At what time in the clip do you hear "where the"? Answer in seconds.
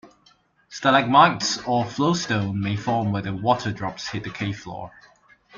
3.11-3.35